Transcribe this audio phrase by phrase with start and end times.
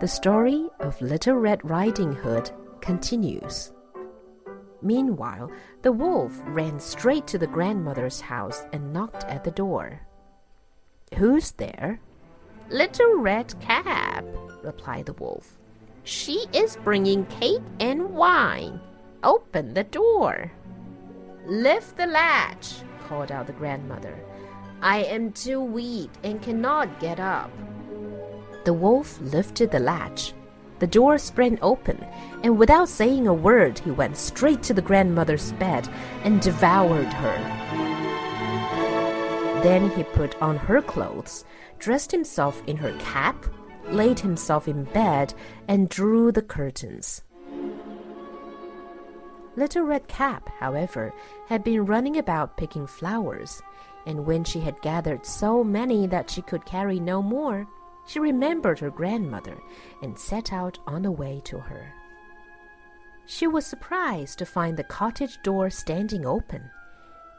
[0.00, 2.50] The story of Little Red Riding Hood
[2.80, 3.70] continues.
[4.80, 10.00] Meanwhile, the wolf ran straight to the grandmother's house and knocked at the door.
[11.16, 12.00] Who's there?
[12.70, 14.24] Little Red Cap,
[14.62, 15.58] replied the wolf.
[16.04, 18.80] She is bringing cake and wine.
[19.22, 20.50] Open the door.
[21.44, 22.76] Lift the latch,
[23.06, 24.18] called out the grandmother.
[24.80, 27.50] I am too weak and cannot get up.
[28.64, 30.34] The wolf lifted the latch.
[30.80, 32.04] The door sprang open,
[32.42, 35.88] and without saying a word, he went straight to the grandmother's bed
[36.24, 37.60] and devoured her.
[39.62, 41.44] Then he put on her clothes,
[41.78, 43.46] dressed himself in her cap,
[43.88, 45.34] laid himself in bed,
[45.68, 47.22] and drew the curtains.
[49.56, 51.12] Little Red Cap, however,
[51.46, 53.60] had been running about picking flowers,
[54.06, 57.66] and when she had gathered so many that she could carry no more,
[58.06, 59.58] she remembered her grandmother
[60.02, 61.92] and set out on the way to her.
[63.26, 66.70] She was surprised to find the cottage door standing open,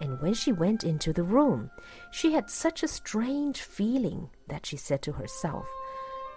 [0.00, 1.70] and when she went into the room,
[2.10, 5.66] she had such a strange feeling that she said to herself,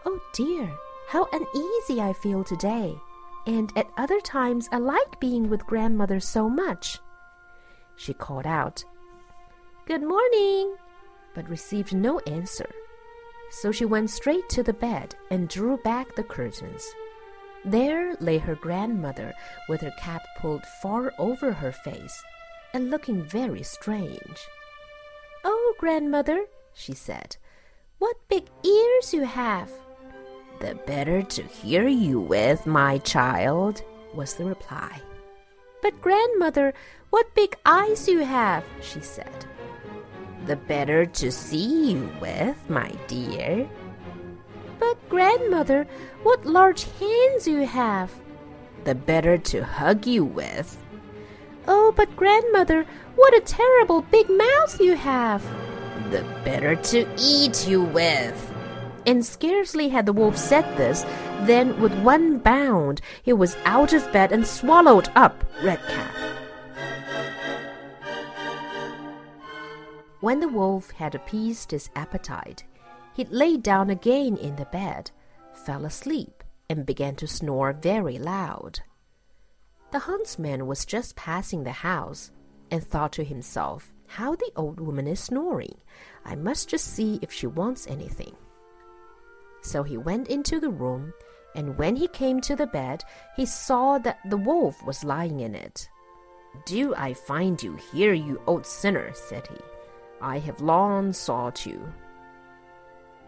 [0.06, 0.70] Oh dear,
[1.08, 2.98] how uneasy I feel today!
[3.46, 7.00] and at other times I like being with grandmother so much.
[7.96, 8.84] She called out,
[9.86, 10.76] Good morning,
[11.36, 12.70] but received no answer.
[13.62, 16.84] So she went straight to the bed and drew back the curtains.
[17.64, 19.34] There lay her grandmother
[19.70, 22.24] with her cap pulled far over her face
[22.74, 24.48] and looking very strange.
[25.46, 27.38] Oh, grandmother, she said,
[28.00, 29.72] what big ears you have!
[30.60, 35.00] The better to hear you with, my child, was the reply.
[35.82, 36.74] But, grandmother,
[37.12, 39.46] what big eyes you have, she said.
[40.46, 43.70] The better to see you with, my dear.
[44.78, 45.88] But, grandmother,
[46.24, 48.12] what large hands you have.
[48.84, 50.78] The better to hug you with.
[51.66, 52.86] Oh, but, grandmother,
[53.16, 55.42] what a terrible big mouth you have.
[56.12, 58.54] The better to eat you with.
[59.06, 61.06] And scarcely had the wolf said this,
[61.48, 66.14] than with one bound he was out of bed and swallowed up Redcap.
[70.24, 72.64] When the wolf had appeased his appetite,
[73.14, 75.12] he lay down again in the bed,
[75.54, 78.80] fell asleep, and began to snore very loud.
[79.92, 82.32] The huntsman was just passing the house
[82.72, 85.76] and thought to himself, How the old woman is snoring!
[86.24, 88.34] I must just see if she wants anything.
[89.62, 91.12] So he went into the room,
[91.54, 93.04] and when he came to the bed,
[93.36, 95.90] he saw that the wolf was lying in it.
[96.66, 99.12] Do I find you here, you old sinner?
[99.14, 99.58] said he.
[100.22, 101.94] I have long sought you.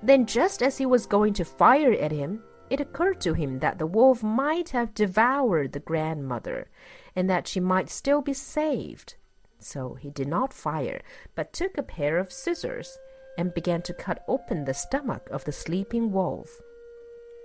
[0.01, 3.77] Then, just as he was going to fire at him, it occurred to him that
[3.79, 6.67] the wolf might have devoured the grandmother,
[7.15, 9.15] and that she might still be saved.
[9.59, 11.01] So he did not fire,
[11.33, 12.97] but took a pair of scissors
[13.37, 16.61] and began to cut open the stomach of the sleeping wolf.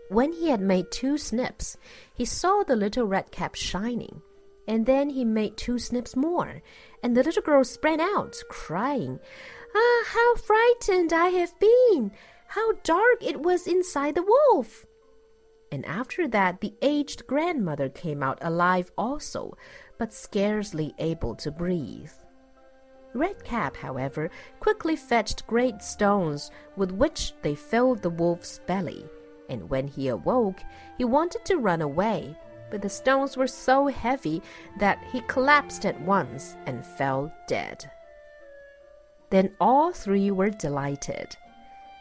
[0.09, 1.77] When he had made two snips,
[2.15, 4.23] he saw the little red cap shining,
[4.71, 6.63] and then he made two snips more,
[7.03, 9.19] and the little girl sprang out, crying,
[9.75, 12.13] Ah, how frightened I have been!
[12.47, 14.87] How dark it was inside the wolf!
[15.73, 19.57] And after that, the aged grandmother came out alive also,
[19.99, 22.13] but scarcely able to breathe.
[23.13, 29.05] Redcap, however, quickly fetched great stones with which they filled the wolf's belly,
[29.49, 30.61] and when he awoke,
[30.97, 32.37] he wanted to run away,
[32.71, 34.43] but the stones were so heavy
[34.79, 37.91] that he collapsed at once and fell dead.
[39.31, 41.37] Then all three were delighted.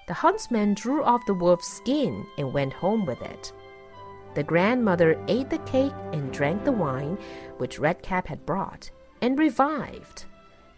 [0.07, 3.53] The huntsman drew off the wolf's skin and went home with it.
[4.33, 7.17] The grandmother ate the cake and drank the wine
[7.57, 8.89] which Redcap had brought,
[9.21, 10.25] and revived.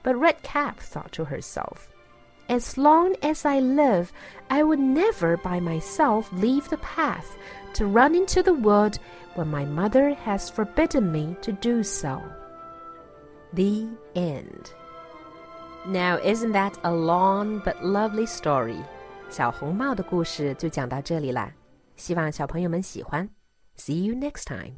[0.03, 1.93] But Red Cap thought to herself,
[2.49, 4.11] As long as I live,
[4.49, 7.37] I will never by myself leave the path
[7.73, 8.97] to run into the wood
[9.34, 12.20] when my mother has forbidden me to do so.
[13.52, 14.72] The end.
[15.86, 18.82] Now, isn't that a long but lovely story?
[19.28, 21.52] 小红帽的故事就讲到这里啦，
[21.96, 23.28] 希望小朋友们喜欢。
[23.76, 24.76] See you next time.